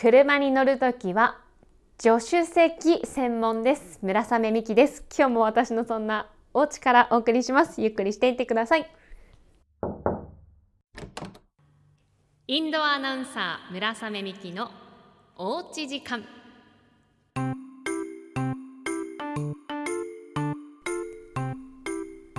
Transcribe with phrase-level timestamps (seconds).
[0.00, 1.40] 車に乗るときは
[1.98, 3.98] 助手席専門です。
[4.00, 5.04] 村雨美希です。
[5.12, 7.82] 今日も私のそんなお家からお送りします。
[7.82, 8.88] ゆっくりしていってください。
[12.46, 14.70] インドアナウンサー村雨美希の
[15.36, 16.24] おうち時間。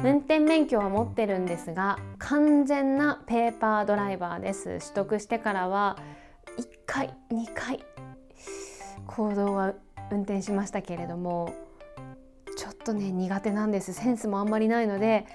[0.02, 4.80] 運転免許は持ってるんですが完全なペーパードライバーです。
[4.80, 5.98] 取得してからは
[6.90, 7.80] 回2回
[9.06, 9.74] 行動は
[10.12, 11.54] 運転しましたけれども
[12.58, 13.94] ちょっとね苦手なんです。
[13.94, 15.28] センスもあんまりないので、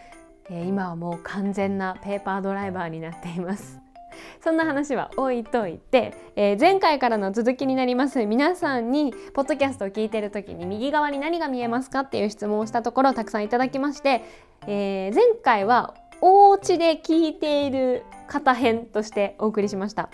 [0.50, 3.80] えー、今はもう完全なペーパードライバーになっています。
[4.42, 14.22] そんな話は置いといて、えー、前回からの続きになります皆さんにポッドキャストを聞いてる時に右側に何が見えますかっていう質問をしたところたくさんいただきまして、
[14.66, 20.10] えー、前回はお家で聞いている方編としてお送りしました。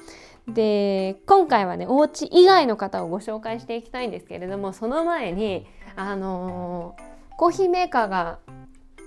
[0.49, 8.38] で今回はねお家以外の方をご紹介していきたいんですけれどもその前にあのー、コーヒーメーカーが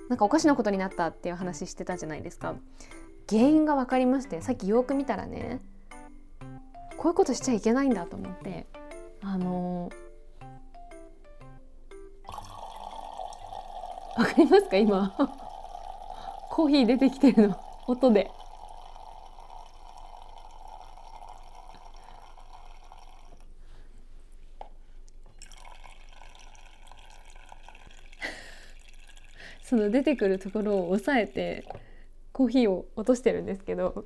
[0.10, 2.56] なんかおかしなことになったっていう話してたじゃないですか。
[3.30, 5.62] 原因が分かりましてさっきよく見たらね
[6.98, 8.68] こういうことしちゃいけないんだと思って
[9.22, 14.78] あのー、わかりますか？
[14.78, 15.16] 今。
[16.52, 17.56] コーヒー出てきてるの。
[17.88, 18.30] 音で。
[29.74, 31.66] その出てくるところを押さえて
[32.32, 34.06] コーヒーを落としてるんですけど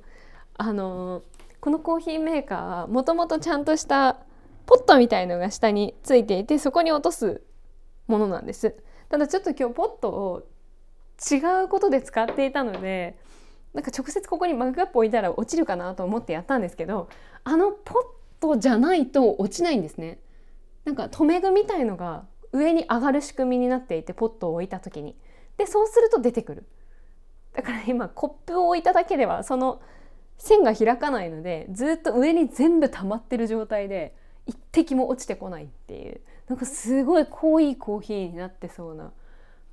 [0.56, 1.22] あの
[1.60, 4.16] このコーヒーメーカーはもともとちゃんとした
[4.64, 7.42] ポットみたいのが下についていてそこに落とす
[8.06, 8.76] ものなんです。
[9.10, 10.46] ただちょっと今日ポットを
[11.30, 13.18] 違うことで使っていたので
[13.74, 17.10] なんか直接ここにマグカップ置いたら落ちるかなと思ってやったんですけど
[17.44, 17.96] あのポッ
[18.40, 20.18] トじゃないと落ちないんですね。
[20.86, 25.14] なんか留め具みたいのが上に上がる仕組みになっていてポットを置いた時に。
[25.58, 26.64] でそうすると出てくる
[27.52, 29.82] だから今コップを置いただけではその
[30.38, 34.16] 線が開かないのでずっと上に全部溜まってる状態で
[34.46, 39.12] 一滴も落ちてこないっていうなんかすごい濃いコーヒーになってそうな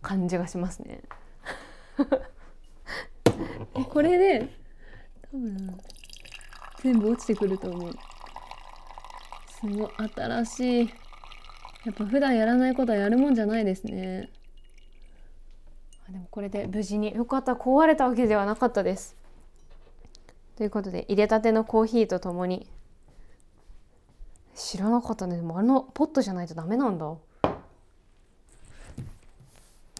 [0.01, 1.01] 感じがしますね。
[3.89, 4.49] これで
[5.31, 5.77] 多分
[6.81, 7.91] 全部落ちてくると思う。
[9.47, 10.89] すごい新しい。
[11.85, 14.29] やっぱ普段やらないことはやるもんじゃないですね。
[16.09, 19.15] でもこれで無事によかった壊れたわけではなかったです。
[20.55, 22.67] ということで入れたてのコーヒーとともに。
[24.55, 25.35] 知らなかったね。
[25.35, 27.13] でもあのポットじゃないとダメなんだ。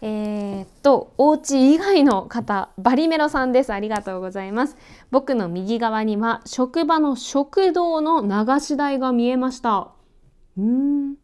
[0.02, 3.72] えー、っとお家以外の方バリメロさんです。
[3.72, 4.76] ありがとうございます。
[5.10, 9.88] 僕の右側には職場の食堂の流し台が見えました。
[10.56, 11.16] うん。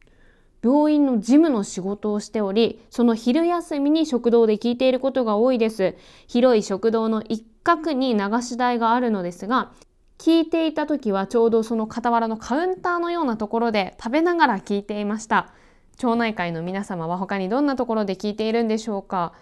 [0.64, 5.96] 病院の事務の仕事をしており、その昼休みに食堂で聞いていることが多いです。
[6.28, 9.72] 広い食堂の一角に流し台があるのですが、
[10.18, 15.52] 聞いていた時はちょうどその傍らのカウンターのようなところで食べながら聞いていました。
[15.96, 19.32] 町内会の皆様は他にどんなところで聞いているんでしょうか？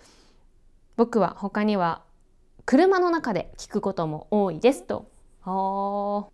[0.96, 2.02] 僕は他には
[2.64, 5.10] 車の中で聞くことも多いですと。
[5.44, 6.30] お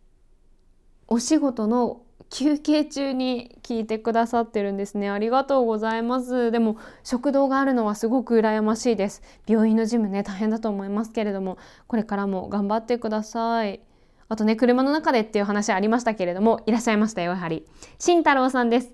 [1.18, 5.10] 仕事の休憩中に聞いてくださってるんですね。
[5.10, 6.50] ありがとうございます。
[6.50, 9.22] でも食堂があるのはすごく羨ましいです。
[9.46, 13.80] 病院のジムね大変だと思いますけれどもこれからも頑張ってください。
[14.28, 17.64] あとね車の中でっていう話ありましたけれどもいらっしゃいましたよやはり。
[17.98, 18.92] 慎太郎さんです。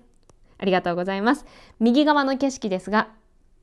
[0.59, 1.45] ありがとうございます。
[1.79, 3.09] 右側の景色ですが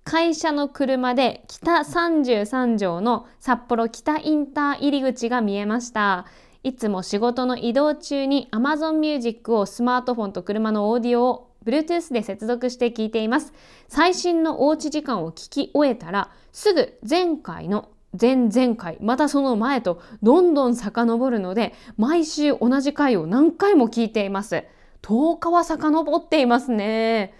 [0.03, 6.27] 会社の車で北33条の札幌北インター入り口が見えました。
[6.63, 13.53] いつも仕事の移動中に Amazon Music をスマートフォンと車のオーディオを Bluetooth で接続して聞いています。
[13.89, 17.89] 最新のおうち時間を聞き終えたら、すぐ前回の
[18.19, 24.65] 前々回、またその前とどんどん遡るので、毎週同じ回を何回も聞いています。
[25.03, 27.35] 10日は遡っていますね。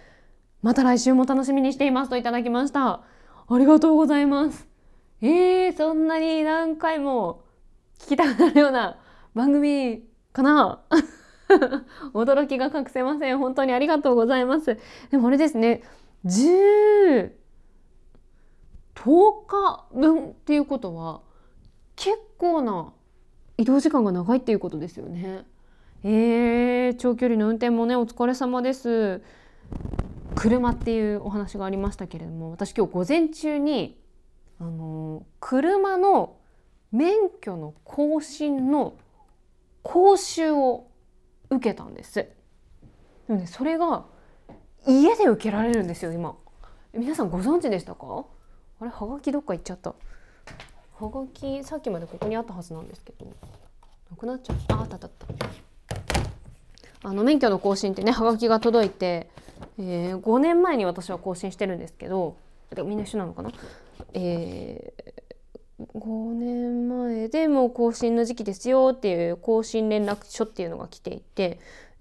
[0.63, 3.01] また来週も楽しみにしていますといただきました。
[3.49, 4.67] ありがとうございます。
[5.21, 7.43] えー、そんなに何回も
[7.99, 8.97] 聞きたくなるような
[9.33, 10.81] 番組かな？
[12.13, 13.37] 驚きが隠せません。
[13.37, 14.77] 本当にありがとうございます。
[15.09, 15.83] でもあれですね。
[16.25, 17.31] 10
[18.95, 21.21] 10日分っていうことは
[21.95, 22.93] 結構な
[23.57, 25.45] 移動時間が長いっていうことですよね。
[26.03, 29.21] えー、長距離の運転もねお疲れ様です。
[30.35, 33.99] 車っていうお話がありましたけれども私今日午前中に
[34.59, 36.37] あの車の
[36.91, 38.95] 免許の更新の
[39.83, 40.87] 講習を
[41.49, 42.15] 受けたんです。
[42.15, 42.29] で
[43.29, 44.05] もねそれが
[44.87, 46.35] 家で受けられるんですよ今。
[46.93, 48.25] 皆さんご存知でしたか？
[48.79, 49.93] あれはがきどっか行っちゃった。
[50.99, 53.25] はがきさっきまでここにあったはずなんですけど。
[54.09, 55.09] なくなっちゃうああったあった。
[57.03, 59.29] あの免許の更新ってねはがきが届いて、
[59.79, 62.35] えー、5年前に私は更新してるんですけど
[62.85, 63.51] みんな一緒なのかな？
[64.13, 65.20] えー、
[65.95, 71.59] 5年前でもう更新の時期ですよっていう更新連絡書っていうのが来ていて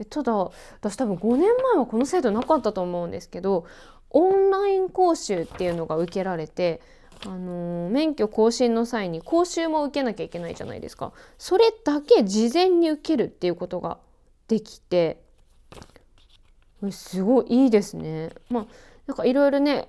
[0.08, 0.32] ただ
[0.80, 3.66] 私多分5年前はこの制度なかったと思うんですけど
[4.10, 6.80] オンライン講習っていうのが受けられて
[7.26, 11.12] あのー、免許更新の際に講習も受けなきゃいけないじゃないですか。
[11.36, 13.98] それだけ事前に受けるっていうことが
[14.48, 15.20] できて
[16.90, 18.30] すごいいいですね。
[18.48, 18.66] まあ
[19.06, 19.88] なんかいろいろね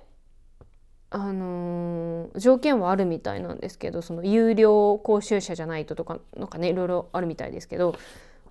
[1.14, 7.94] あのー、条件はあるみたいなんですけどその有料講習者じゃないととかなんかねいろいろあるみたいですけど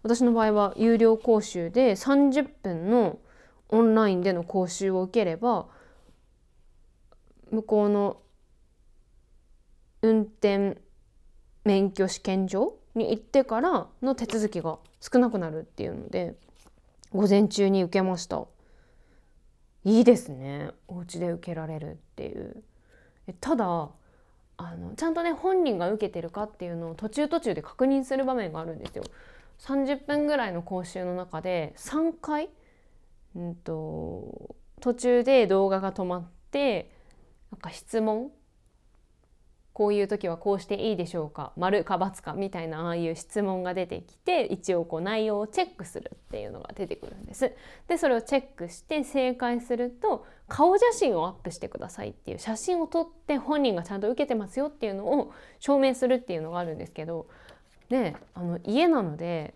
[0.03, 3.17] 私の場合は有料講習で30分の
[3.69, 5.67] オンラインでの講習を受ければ
[7.49, 8.17] 向こうの
[10.03, 10.77] 運転
[11.63, 16.35] 免許試験場に行ってからの手続きが少なくなるっていうので
[17.11, 18.45] 午前中に受けました。
[19.83, 20.72] いいですね。
[20.88, 22.63] お家で受けられるっていう。
[23.39, 23.89] ただ
[24.57, 29.04] あのちゃんとね本人が受けてるかっていうのを途中途中で確認する場面があるんですよ。
[29.60, 32.50] 30分ぐらいの講習の中で3回
[33.36, 36.92] うんと、途中で動画が止まって
[37.51, 38.31] なんか質問
[39.73, 41.53] こういう時はこうしていいでしょうか？
[41.56, 47.53] 丸か×かみたいなああいう質問が出てきて一応こう内容をチェックするっていうのが出てくるんです。
[47.88, 57.27] でそれをチェックして正解すると顔写真をアップしてくださいっていう写真を撮って本人がちゃんと受けてますよっていうのを証明するっていうのがあるんですけど
[57.89, 59.53] であの家なので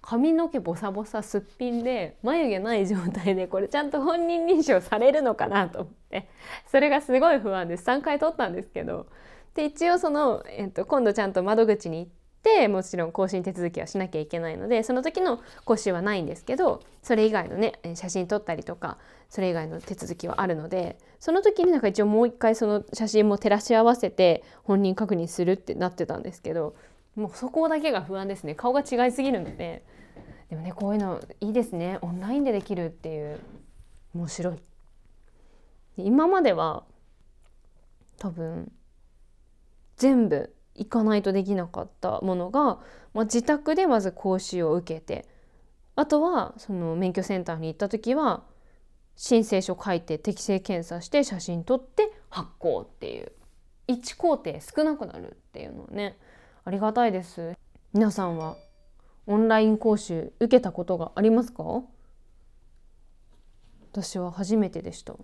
[0.00, 6.28] 髪の毛ボサボサすっぴんで眉毛ない状態でこれちゃんと本人認証されるのかなと思って
[6.70, 9.08] それがすごい不安です3回取ったんですけど
[9.56, 12.10] で一応その、えっと、今度ちゃんと窓口に行っ
[12.42, 18.98] てもちろん更新手続きはしなきゃいけないのでその時の講習はないんですけどそれ以外のね写真撮ったりとか
[19.28, 26.76] それ以外の手続きはあるのでその時になんか一応もう一回その写真も照らし合わせて本人確認するってなってたんですけど
[27.16, 28.54] もうそこだけが不安ですね。
[28.54, 29.82] 顔が違いすぎるので。
[30.50, 31.98] でもねこういうのいいですね。
[32.02, 33.40] オンラインでできるっていう。
[34.14, 34.56] 面白い。
[35.96, 36.84] 今までは
[38.18, 38.70] 多分
[39.96, 42.80] 全部行かないとできなかったものが、
[43.14, 45.26] まあ、自宅でまず講習を受けて
[45.94, 48.44] あとはその免許センターに行った時は
[49.16, 53.32] 申請書書いて適正検査して写真撮って発行っていう。
[53.88, 56.18] 1工程少なくなるっていうのね
[56.64, 57.54] ありがたいです。
[57.92, 58.56] 皆さんは
[59.26, 61.62] オンライン講習受けたことがありますか？
[63.92, 65.14] 私は初めてでした。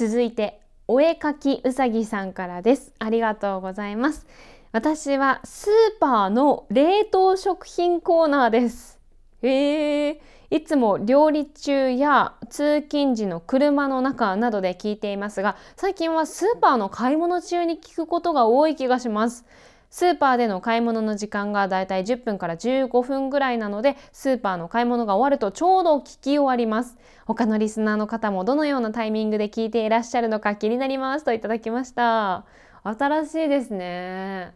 [0.00, 2.94] 続いてお絵かきうさぎさんからです。
[2.98, 4.26] ありがとうございます。
[4.72, 8.98] 私はスーパーの冷凍食品コーナーです。
[9.42, 19.44] へえー、いつも料理中や通勤時の車の中などで聞いていますが最近はスーパーの買い物中に聞くことが多い気がします。
[19.90, 26.96] スーパーでの買い物の時間がだいたい10分から15分ぐらいなのでスーパーの買い物が終わるとちょうど聞き終わります。
[27.26, 32.44] 他のリスナーの方もどのようなタイミングで聞いていらっしゃるのか気になりますといただきました。
[32.84, 34.54] 新しいですね。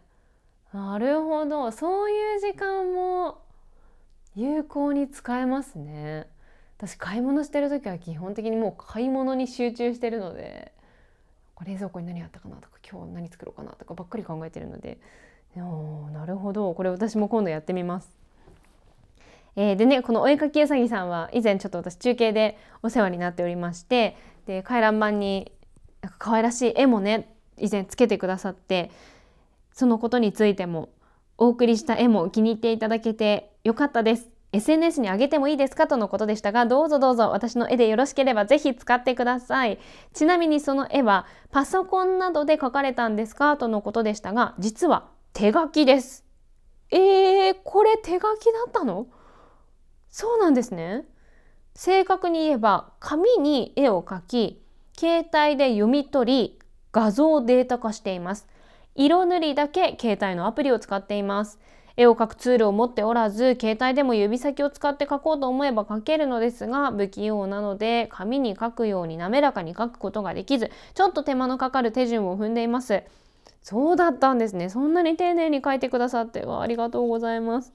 [0.73, 1.71] なるほど。
[1.71, 3.39] そういう時間も
[4.35, 6.27] 有効に使えますね。
[6.77, 10.73] 私買い物してる時は基本的にもう買い物に集中してるので
[11.65, 14.97] 冷蔵庫に何あったかなとか今日何作ろうかなとかばっかり考えてるので
[15.61, 18.09] おなるほどこれ私も今度やってみます。
[19.55, 25.51] えー、でねこのお絵かきうさぎさんは以前ちょっと私中継でお世話になっておりましてで回覧板に
[26.01, 28.91] か可愛らしい絵もね以前つけてくださって
[29.71, 30.89] そのことについても
[31.37, 34.29] お送りした絵も気に入っていただけてよかったです。
[34.51, 39.79] SNS に上げてもいいですかとのことでしたが、どうぞどうぞ私の絵でよろしければぜひ使ってください。
[40.13, 43.57] ちなみにその絵はパソコンなどで描かれたんですか？
[43.57, 46.23] とのことでしたが、実は手書きです。
[46.91, 48.29] えー、これ手書きだ
[48.69, 49.07] ったの？
[50.07, 51.03] そうなんですね。
[51.73, 54.63] 正確に言えば紙に絵を描き、
[54.97, 56.59] 携帯で読み取り、
[56.93, 58.47] 画像データ化しています。
[58.95, 61.59] 色塗りだけ携帯のアプリを使っています。
[61.97, 73.03] 絵を描くツールを持っておらず、携帯でも指先を使って描こうと思えば描けるのですが、不器用なので、紙に描くように滑らかに描くことができず、ちょっと手間のかかる手順を踏んでいます。
[73.61, 74.69] そうだったんですね。
[74.69, 77.73] そんなに丁寧に描いてくださってありがとうございます。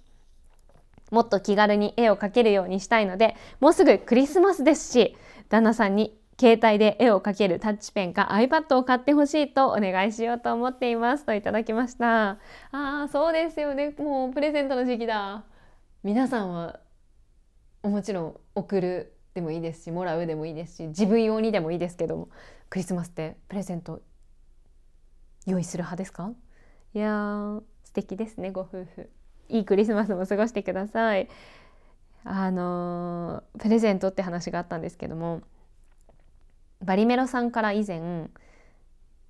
[1.11, 5.17] もっと気軽に絵を描けるようにしたいのでもうすぐクリスマスですし
[5.49, 11.25] 旦那さんに携帯で絵を描けるタッチペンか iPad を買ってほしいとお願いしようと思っています。
[11.25, 12.31] といただきました。
[12.31, 13.95] あーそうですよね。
[13.99, 15.45] もうプレゼントの時期だ。
[16.03, 16.81] 皆さんは
[17.83, 22.29] もちろん送るでもいいですしもらうでもいいですし自分用にでもいいですけども
[22.69, 24.01] クリスマスってプレゼント
[25.47, 26.33] 用意する派ですか？
[26.95, 29.11] いやー素敵ですねご夫婦。
[29.49, 31.29] いいクリスマスも過ごしてください。
[32.25, 35.41] あのー、プレゼントって話があったんですけども
[36.85, 38.29] バリメロさんから以前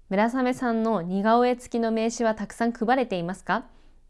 [0.08, 3.66] 村雨さんの似顔絵付きの名刺はたくさん配れていますか？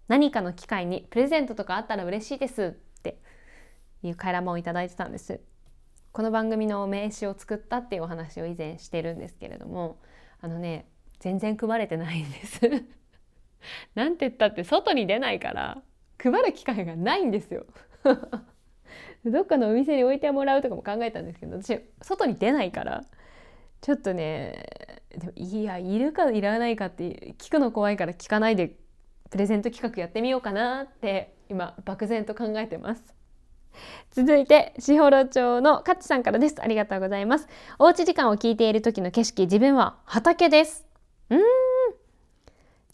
[0.09, 3.19] 何かの機会にプレゼントとかあったら嬉しいですって
[4.03, 5.41] いう回覧板をいただいてたんです。
[6.13, 10.01] この番組の名刺を作ったっていうお話を以前してるんですけれども
[10.41, 10.87] あのね
[11.21, 12.61] 全然配れてないんです。
[13.95, 15.83] なんて言ったって外に出ないから
[16.19, 17.67] 配る機会がないんですよ。
[19.25, 23.05] どっかのお店に置いてもらうとかも考えたんですけど私外に出ないから
[23.83, 24.65] ちょっとね
[25.11, 28.77] でもいやいるかいらないかって聞くの怖いから聞かないで
[29.29, 33.15] プレゼント企画やってみようかなって今漠然と考えてます。
[34.11, 36.57] 続いて士幌町のカッチさんからです。
[36.61, 37.49] ありがとうございます。
[37.79, 40.90] おうち時間を聞いている時の景色自分は畑です。
[41.31, 41.41] うん。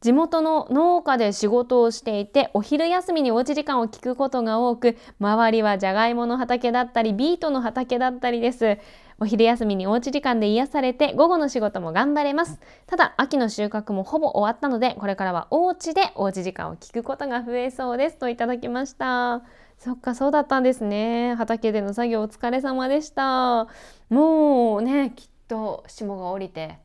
[0.02, 8.78] 地元の農家で仕事をしていてお昼休みにおうち時間を聞くことが多く周りはじゃがいもの畑だったりビートの畑だったりです。
[9.18, 12.60] お昼休みにおうち時間で癒されて午後の仕事も頑張れます。
[12.86, 18.18] ただ秋の収穫もほぼ終わったのでこれからはお家でおうち時間を聞くことが増えそうです。
[18.18, 19.42] といただきました。
[19.78, 21.34] そっかそうだったんですね。
[21.36, 23.66] 畑での作業お疲れ様でした。
[24.10, 26.78] もうねきっと霜が降りて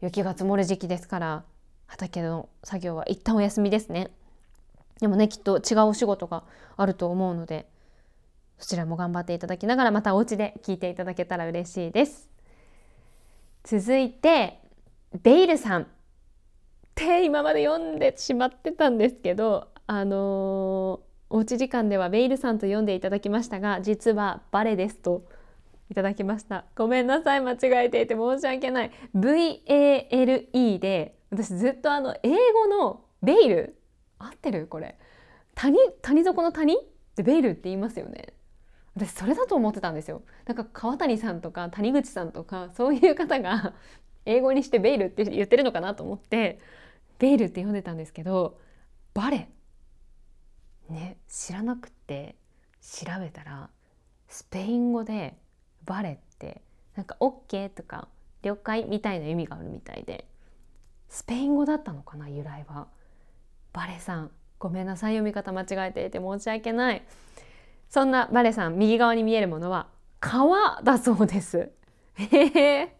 [0.00, 1.44] 雪が積もる時期ですから
[1.86, 4.10] 畑の作業は一旦お休みですね。
[5.00, 6.44] でもねきっと違うお仕事が
[6.76, 7.66] あると思うので
[8.58, 12.28] そちらも頑張っていただきながらまたお家で聞いていただけたら嬉しいです。
[13.64, 14.60] 続いて
[15.22, 15.82] ベイルさん。
[15.82, 15.86] っ
[16.94, 25.24] て今まで読んでしまってたんですけどあのー、おうち時間ではベイルさんと読んでいただきましたが実はバレですと。
[25.90, 26.64] いただきました。
[26.74, 27.40] ごめんなさい。
[27.40, 28.90] 間違えていて申し訳ない。
[29.14, 33.78] VALE で私ずっとあの英語のベイル
[34.18, 34.66] 合ってる？
[34.66, 34.98] これ。
[35.54, 36.74] 谷谷底の谷？
[36.74, 36.76] っ
[37.14, 38.34] てベイルって言いますよね。
[38.96, 40.22] 私それだと思ってたんですよ。
[40.46, 43.74] なんか川谷さんとか谷口さんとかそういう方が
[44.24, 46.58] 英語にしてベイルって言ってるのかなと思って
[47.18, 48.58] ベイルって読んでたんですけど
[49.12, 49.50] バレ。
[50.88, 52.36] ね知らなくて
[52.80, 53.70] 調べたら
[54.28, 55.36] スペイン語で
[55.86, 56.62] バレって
[56.96, 58.08] なんか OK とか
[58.42, 60.26] 了解みたいな意味があるみたいで
[61.08, 62.88] スペイン語だったのかな由来は。
[63.72, 67.02] バレさんごめんなさい読み方間違えていて申し訳ない。
[67.88, 69.88] そんなバレさん右側に見えるものは
[70.20, 71.70] 川だそうです。
[72.18, 72.96] え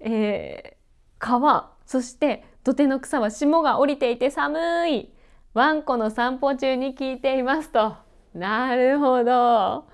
[0.00, 0.74] ー、
[1.18, 1.72] 川。
[1.86, 5.14] そして土手の草は霜が降りていて寒い。
[5.54, 7.96] ワンコの散歩中に聞いていますと。
[8.34, 9.86] なるほど。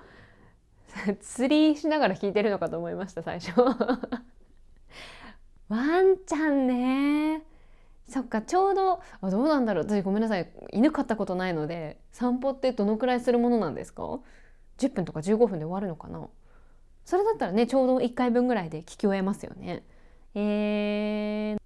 [1.21, 3.61] 釣りしながら聞いてるのかと思いました最初。
[5.69, 7.43] ワンちゃんね。
[8.07, 9.83] そっかちょうどあどうなんだろう。
[9.85, 10.51] 私ごめんなさい。
[10.73, 14.03] 犬飼ったことないので散歩ってどのくらいするものなんですか
[14.77, 16.27] ？10分とか15分で終わるのかな。
[17.05, 19.83] それだったらねちょうど1回分ぐらいで聞き終えますよね。
[20.35, 21.59] えー、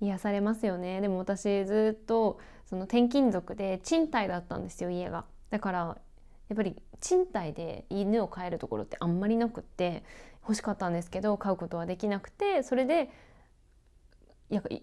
[0.00, 1.00] 癒されますよね。
[1.00, 5.24] でも私ずっとその転勤族で賃貸だったんですよ家が。
[5.50, 5.98] だから
[6.48, 10.02] やっぱり賃貸で犬を飼えるところってあんまりなくって
[10.42, 13.10] 欲しかったんですけど飼うことはできなくてそれで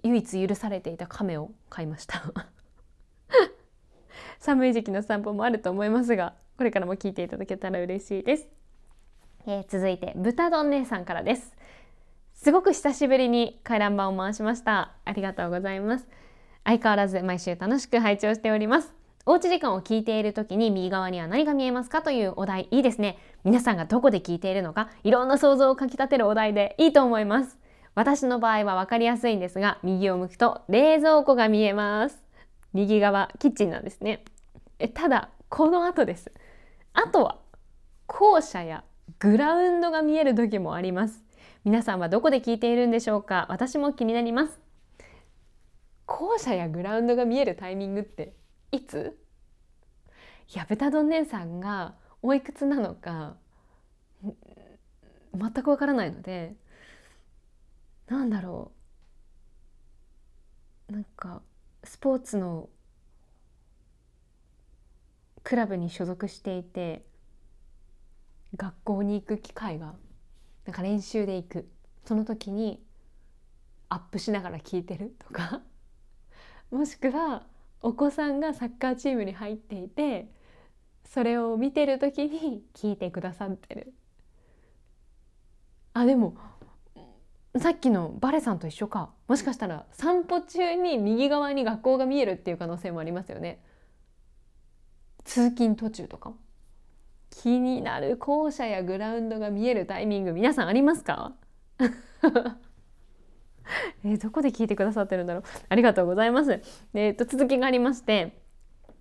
[0.03, 2.21] 唯一許されていた亀を飼いました。
[4.39, 8.47] 寒い時期の散歩もあると思いますがこれからも聞いていただけたら嬉しいです、
[9.47, 11.55] えー、続いて豚丼姉さんからです。
[12.35, 14.91] すごく久しぶりに回覧板を回しました。
[15.03, 16.07] ありがとうございます。
[16.63, 19.04] 相変わらず毎週楽しく拝聴しております。
[19.27, 23.17] おうち時間を聞いている時に右側には何が見えますかというお題いいですね。
[23.43, 27.57] 皆さんがどこで聞いているのかいろんな想像をかきたてるお題でいいと思います。
[27.95, 32.23] 私の場合は分かりやすいんですが右を向くと冷蔵庫が見えます。
[32.73, 34.23] 右側キッチンなんですね。
[34.77, 36.31] えただこの後です。
[36.93, 37.39] あとは
[38.05, 38.83] 校舎や
[39.17, 41.23] グラウンドが見える時もあります。
[41.63, 43.47] 皆さんはどこで聞いているんでしょうか。
[43.49, 44.59] 私も気になります。
[46.05, 48.35] 校舎やグラウンドが見えるタイミングって
[48.71, 49.17] いつ？
[50.53, 53.35] いや豚丼姉さんがおいくつなのか
[55.33, 56.55] 全くわからないので
[58.07, 58.71] なんだろ
[60.89, 60.93] う。
[60.93, 61.41] なんか
[61.83, 62.69] スポーツの
[65.43, 67.05] クラブに所属していて
[68.55, 69.95] 学校に行く機会が
[70.65, 71.69] なんか練習で行く。
[72.03, 72.83] その時に
[73.89, 75.61] アップしながら聞いてるとか。
[76.69, 77.43] もしくは
[77.85, 80.31] お子さんがサッカーチームに入っていて
[81.03, 83.93] それを見てる時に聞いてくださってる。
[85.93, 86.35] あでも
[87.57, 89.11] さっきのバレさんと一緒か。
[89.27, 93.63] もしかしたら散歩中に右側に学校が見えるっていう可能性もありますよね。
[95.23, 96.33] 通勤途中とか
[97.29, 101.35] 気になる校舎やグラウンドが見えるタイミング皆さんありますか？
[104.03, 106.61] えー、どこで聞いてくださってるんだろうありがとうございます。
[106.93, 108.37] えーと、続きがありまして、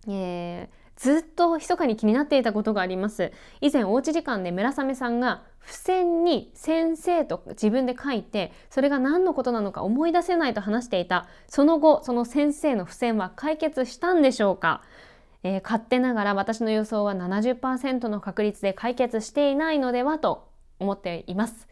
[0.09, 3.33] えー、ずっと密かに気になっていたことがあります。
[3.61, 14.83] 以前おうち時間で村雨さんが付箋に先生と自分で書いてそれが何のことなのか思い出せないと話していたその後その先生の付箋は解決したんでしょうか
[15.45, 20.49] えー、勝手ながら私の予想は70%の確率で解決していないのではと
[20.81, 21.69] 思っています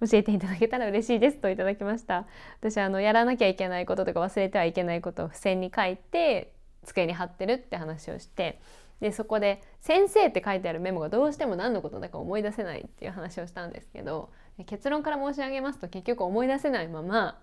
[0.00, 2.26] 教えていただけたら嬉しいですといただきました。
[2.60, 6.52] 私あのやらなきゃいけないこととか忘れてはいけないことを付箋に書いて
[6.84, 8.60] 机に貼ってるって話をして
[9.00, 14.30] でそこで「先生」って書いてあるメモがどうしても何のことだか思い出せないっていう話をしたんですけど
[14.66, 17.40] 結論から申し上げますと結局思い出せないまま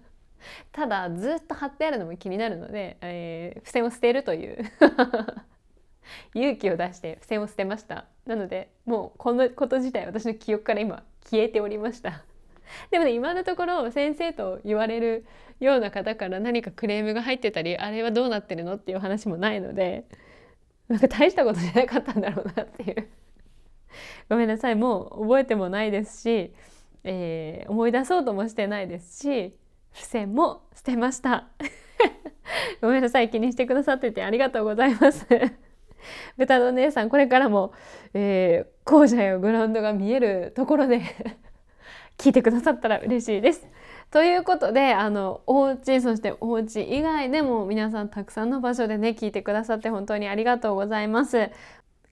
[0.72, 4.58] ただずっと貼ってあるのも気になるので、えー、付箋を捨てるという。
[6.34, 8.06] 勇気を出して付箋を捨てました。
[8.26, 12.24] なのでもうこのこと自体私の記憶から今消えておりました。
[12.90, 15.24] でもね今のところ先生と言われる
[15.60, 20.04] ような方から何かクレームが入ってたりあれはどうなってるのっていう話もないので
[20.88, 23.08] なんか大したことじゃなかったんだろうなっていう。
[24.28, 24.74] ごめんなさい。
[24.74, 26.52] もう覚えてもないですし、
[27.04, 29.56] えー、思い出そうともしてないですし
[29.92, 31.48] 付箋も捨てました。
[32.80, 33.30] ごめんなさい。
[33.30, 35.26] 気にしてくださっててありがとうございます。
[36.36, 37.72] 豚の姉さんこれからも、
[38.14, 41.00] えー、校舎やグラウンドが見えるところで
[42.18, 43.66] 聞いてくださったら嬉しいです。
[44.10, 51.50] ということであのお家そしてお家以外でも皆さんたくさんの場所でね聞いてくださって本当にありがとうございます。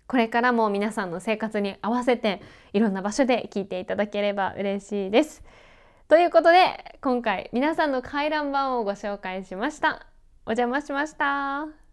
[0.06, 5.42] これからも皆さんの生活に合わせていろんな場所で聞いていただければ嬉しいです。
[6.08, 10.06] ということで今回皆さんの回覧板をご紹介しました。
[10.46, 11.83] お邪魔しました。